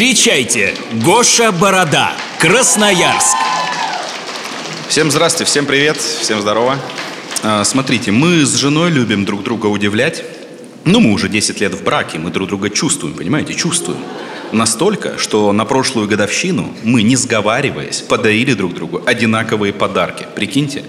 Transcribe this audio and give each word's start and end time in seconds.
Встречайте, 0.00 0.74
Гоша 1.04 1.52
Борода, 1.52 2.12
Красноярск. 2.38 3.36
Всем 4.88 5.10
здравствуйте, 5.10 5.44
всем 5.44 5.66
привет, 5.66 5.98
всем 5.98 6.40
здорово. 6.40 6.78
А, 7.42 7.64
смотрите, 7.64 8.10
мы 8.10 8.46
с 8.46 8.54
женой 8.54 8.90
любим 8.90 9.26
друг 9.26 9.42
друга 9.42 9.66
удивлять. 9.66 10.24
Ну, 10.86 11.00
мы 11.00 11.12
уже 11.12 11.28
10 11.28 11.60
лет 11.60 11.74
в 11.74 11.84
браке, 11.84 12.18
мы 12.18 12.30
друг 12.30 12.48
друга 12.48 12.70
чувствуем, 12.70 13.14
понимаете, 13.14 13.52
чувствуем. 13.52 14.00
Настолько, 14.52 15.18
что 15.18 15.52
на 15.52 15.66
прошлую 15.66 16.08
годовщину 16.08 16.72
мы, 16.82 17.02
не 17.02 17.16
сговариваясь, 17.16 18.00
подарили 18.00 18.54
друг 18.54 18.72
другу 18.72 19.02
одинаковые 19.04 19.74
подарки. 19.74 20.26
Прикиньте, 20.34 20.82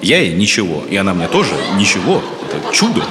я 0.00 0.22
ей 0.22 0.34
ничего, 0.34 0.84
и 0.88 0.96
она 0.96 1.12
мне 1.12 1.28
тоже 1.28 1.52
ничего. 1.76 2.22
Это 2.46 2.74
чудо. 2.74 3.04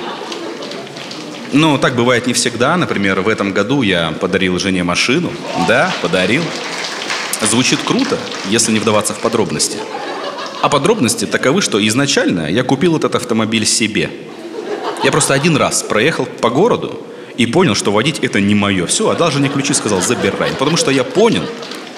Но 1.53 1.77
так 1.77 1.95
бывает 1.95 2.27
не 2.27 2.33
всегда. 2.33 2.75
Например, 2.77 3.21
в 3.21 3.29
этом 3.29 3.53
году 3.53 3.81
я 3.81 4.11
подарил 4.11 4.59
жене 4.59 4.83
машину. 4.83 5.31
Да, 5.67 5.93
подарил. 6.01 6.43
Звучит 7.41 7.79
круто, 7.83 8.17
если 8.49 8.71
не 8.71 8.79
вдаваться 8.79 9.13
в 9.13 9.19
подробности. 9.19 9.77
А 10.61 10.69
подробности 10.69 11.25
таковы, 11.25 11.61
что 11.61 11.85
изначально 11.87 12.51
я 12.51 12.63
купил 12.63 12.97
этот 12.97 13.15
автомобиль 13.15 13.65
себе. 13.65 14.09
Я 15.03 15.11
просто 15.11 15.33
один 15.33 15.55
раз 15.55 15.83
проехал 15.83 16.25
по 16.25 16.49
городу 16.49 16.99
и 17.37 17.45
понял, 17.45 17.75
что 17.75 17.91
водить 17.91 18.19
это 18.19 18.41
не 18.41 18.55
мое. 18.55 18.87
Все, 18.87 19.09
отдал 19.09 19.31
жене 19.31 19.49
ключи, 19.49 19.73
сказал, 19.73 20.01
забирай. 20.01 20.51
Потому 20.57 20.75
что 20.75 20.89
я 20.89 21.03
понял, 21.03 21.43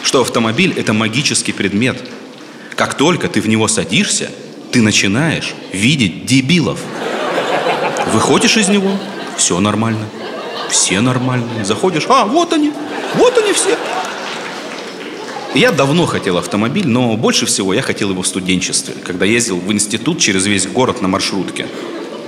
что 0.03 0.21
автомобиль 0.21 0.73
это 0.75 0.93
магический 0.93 1.53
предмет. 1.53 1.97
Как 2.75 2.95
только 2.95 3.29
ты 3.29 3.41
в 3.41 3.47
него 3.47 3.67
садишься, 3.67 4.29
ты 4.71 4.81
начинаешь 4.81 5.53
видеть 5.71 6.25
дебилов. 6.25 6.79
Выходишь 8.13 8.57
из 8.57 8.67
него, 8.67 8.91
все 9.39 9.57
нормально. 9.61 10.05
Все 10.69 10.99
нормальные. 10.99 11.63
Заходишь, 11.63 12.05
а, 12.09 12.25
вот 12.25 12.51
они, 12.51 12.73
вот 13.15 13.37
они 13.37 13.53
все. 13.53 13.77
Я 15.55 15.71
давно 15.71 16.05
хотел 16.05 16.37
автомобиль, 16.37 16.87
но 16.87 17.15
больше 17.15 17.45
всего 17.45 17.73
я 17.73 17.81
хотел 17.81 18.11
его 18.11 18.21
в 18.21 18.27
студенчестве, 18.27 18.93
когда 19.03 19.25
ездил 19.25 19.57
в 19.57 19.71
институт 19.71 20.19
через 20.19 20.45
весь 20.45 20.67
город 20.67 21.01
на 21.01 21.07
маршрутке. 21.07 21.67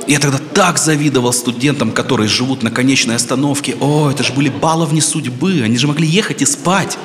Я 0.07 0.19
тогда 0.19 0.39
так 0.53 0.79
завидовал 0.79 1.33
студентам, 1.33 1.91
которые 1.91 2.27
живут 2.27 2.63
на 2.63 2.71
конечной 2.71 3.17
остановке. 3.17 3.75
О, 3.79 4.09
это 4.09 4.23
же 4.23 4.33
были 4.33 4.49
баловни 4.49 5.01
судьбы, 5.01 5.61
они 5.63 5.77
же 5.77 5.87
могли 5.87 6.07
ехать 6.07 6.41
и 6.41 6.45
спать. 6.45 6.97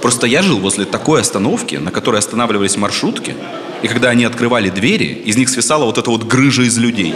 Просто 0.00 0.26
я 0.26 0.40
жил 0.42 0.58
возле 0.58 0.86
такой 0.86 1.20
остановки, 1.20 1.76
на 1.76 1.90
которой 1.90 2.16
останавливались 2.16 2.76
маршрутки, 2.76 3.36
и 3.82 3.88
когда 3.88 4.08
они 4.08 4.24
открывали 4.24 4.70
двери, 4.70 5.22
из 5.26 5.36
них 5.36 5.50
свисала 5.50 5.84
вот 5.84 5.98
эта 5.98 6.10
вот 6.10 6.24
грыжа 6.24 6.62
из 6.62 6.78
людей. 6.78 7.14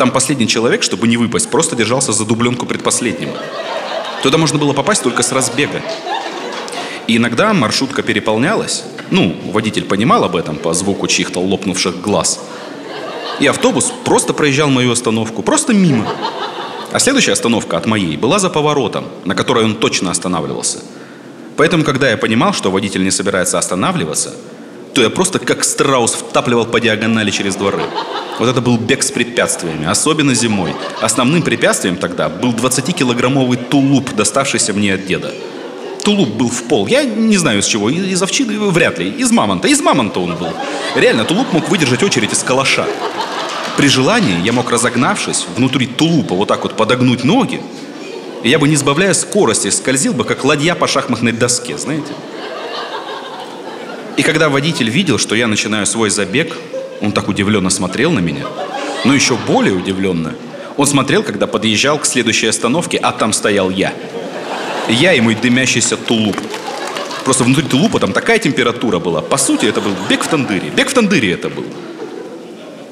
Там 0.00 0.12
последний 0.12 0.48
человек, 0.48 0.82
чтобы 0.82 1.08
не 1.08 1.18
выпасть, 1.18 1.50
просто 1.50 1.76
держался 1.76 2.12
за 2.12 2.24
дубленку 2.24 2.64
предпоследнего. 2.64 3.36
Туда 4.22 4.38
можно 4.38 4.58
было 4.58 4.72
попасть 4.72 5.02
только 5.02 5.22
с 5.22 5.30
разбега. 5.30 5.82
И 7.06 7.18
иногда 7.18 7.52
маршрутка 7.52 8.02
переполнялась. 8.02 8.84
Ну, 9.10 9.36
водитель 9.52 9.84
понимал 9.84 10.24
об 10.24 10.36
этом 10.36 10.56
по 10.56 10.72
звуку 10.72 11.06
чьих-то 11.06 11.40
лопнувших 11.40 12.00
глаз. 12.00 12.40
И 13.40 13.46
автобус 13.46 13.92
просто 14.06 14.32
проезжал 14.32 14.70
мою 14.70 14.90
остановку, 14.90 15.42
просто 15.42 15.74
мимо. 15.74 16.06
А 16.92 16.98
следующая 16.98 17.32
остановка 17.32 17.76
от 17.76 17.84
моей 17.84 18.16
была 18.16 18.38
за 18.38 18.48
поворотом, 18.48 19.04
на 19.26 19.34
которой 19.34 19.66
он 19.66 19.74
точно 19.74 20.10
останавливался. 20.10 20.78
Поэтому, 21.58 21.84
когда 21.84 22.08
я 22.08 22.16
понимал, 22.16 22.54
что 22.54 22.70
водитель 22.70 23.04
не 23.04 23.10
собирается 23.10 23.58
останавливаться, 23.58 24.34
то 24.94 25.02
я 25.02 25.10
просто 25.10 25.38
как 25.40 25.62
страус 25.62 26.14
втапливал 26.14 26.64
по 26.64 26.80
диагонали 26.80 27.30
через 27.30 27.56
дворы. 27.56 27.82
Вот 28.40 28.48
это 28.48 28.62
был 28.62 28.78
бег 28.78 29.02
с 29.02 29.10
препятствиями, 29.10 29.86
особенно 29.86 30.32
зимой. 30.32 30.74
Основным 31.02 31.42
препятствием 31.42 31.98
тогда 31.98 32.30
был 32.30 32.54
20-килограммовый 32.54 33.58
тулуп, 33.58 34.14
доставшийся 34.14 34.72
мне 34.72 34.94
от 34.94 35.04
деда. 35.04 35.30
Тулуп 36.02 36.30
был 36.30 36.48
в 36.48 36.62
пол. 36.62 36.86
Я 36.86 37.04
не 37.04 37.36
знаю 37.36 37.58
из 37.58 37.66
чего. 37.66 37.90
Из 37.90 38.22
овчины 38.22 38.58
вряд 38.70 38.98
ли. 38.98 39.10
Из 39.10 39.30
мамонта. 39.30 39.68
Из 39.68 39.82
мамонта 39.82 40.20
он 40.20 40.36
был. 40.36 40.54
Реально, 40.96 41.26
тулуп 41.26 41.52
мог 41.52 41.68
выдержать 41.68 42.02
очередь 42.02 42.32
из 42.32 42.42
калаша. 42.42 42.86
При 43.76 43.88
желании 43.88 44.40
я 44.42 44.54
мог, 44.54 44.70
разогнавшись, 44.70 45.44
внутри 45.54 45.86
тулупа 45.86 46.34
вот 46.34 46.48
так 46.48 46.62
вот 46.62 46.78
подогнуть 46.78 47.24
ноги, 47.24 47.60
и 48.42 48.48
я 48.48 48.58
бы, 48.58 48.68
не 48.68 48.76
сбавляя 48.76 49.12
скорости, 49.12 49.68
скользил 49.68 50.14
бы, 50.14 50.24
как 50.24 50.46
ладья 50.46 50.74
по 50.74 50.86
шахматной 50.86 51.32
доске, 51.32 51.76
знаете. 51.76 52.14
И 54.16 54.22
когда 54.22 54.48
водитель 54.48 54.88
видел, 54.88 55.18
что 55.18 55.34
я 55.34 55.46
начинаю 55.46 55.84
свой 55.84 56.08
забег, 56.08 56.56
он 57.00 57.12
так 57.12 57.28
удивленно 57.28 57.70
смотрел 57.70 58.10
на 58.12 58.20
меня. 58.20 58.44
Но 59.04 59.14
еще 59.14 59.36
более 59.46 59.74
удивленно, 59.74 60.34
он 60.76 60.86
смотрел, 60.86 61.22
когда 61.22 61.46
подъезжал 61.46 61.98
к 61.98 62.06
следующей 62.06 62.46
остановке, 62.46 62.98
а 62.98 63.12
там 63.12 63.32
стоял 63.32 63.70
я. 63.70 63.92
Я 64.88 65.14
и 65.14 65.20
мой 65.20 65.34
дымящийся 65.34 65.96
тулуп. 65.96 66.36
Просто 67.24 67.44
внутри 67.44 67.64
тулупа 67.64 68.00
там 68.00 68.12
такая 68.12 68.38
температура 68.38 68.98
была. 68.98 69.20
По 69.20 69.36
сути, 69.36 69.66
это 69.66 69.80
был 69.80 69.92
бег 70.08 70.22
в 70.24 70.28
тандыре. 70.28 70.70
Бег 70.74 70.88
в 70.88 70.94
тандыре 70.94 71.32
это 71.32 71.48
был. 71.48 71.64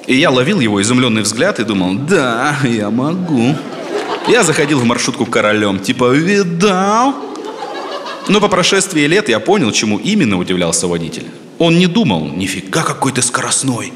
И 0.06 0.14
я 0.14 0.30
ловил 0.30 0.60
его 0.60 0.80
изумленный 0.80 1.22
взгляд 1.22 1.60
и 1.60 1.64
думал, 1.64 1.94
да, 1.94 2.56
я 2.64 2.90
могу. 2.90 3.56
Я 4.26 4.42
заходил 4.42 4.78
в 4.78 4.84
маршрутку 4.84 5.26
королем, 5.26 5.78
типа, 5.78 6.12
видал? 6.12 7.14
Но 8.28 8.40
по 8.40 8.48
прошествии 8.48 9.06
лет 9.06 9.28
я 9.28 9.40
понял, 9.40 9.72
чему 9.72 9.98
именно 9.98 10.38
удивлялся 10.38 10.86
водитель. 10.86 11.26
Он 11.58 11.76
не 11.78 11.86
думал, 11.86 12.28
нифига 12.28 12.82
какой 12.82 13.12
ты 13.12 13.20
скоростной. 13.20 13.92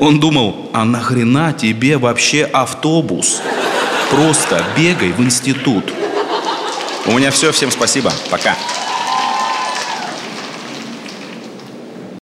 Он 0.00 0.20
думал, 0.20 0.70
а 0.72 0.84
нахрена 0.84 1.52
тебе 1.52 1.96
вообще 1.96 2.44
автобус? 2.44 3.40
Просто 4.10 4.62
бегай 4.76 5.12
в 5.12 5.20
институт. 5.20 5.84
У 7.06 7.12
меня 7.12 7.30
все, 7.30 7.52
всем 7.52 7.70
спасибо, 7.70 8.12
пока. 8.30 8.56